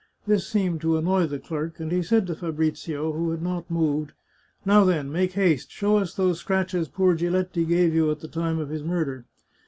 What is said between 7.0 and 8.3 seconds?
Giletti gave you at the